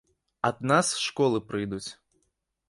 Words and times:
Ад 0.47 0.63
нас 0.71 0.89
з 0.93 1.01
школы 1.09 1.43
прыйдуць. 1.51 1.87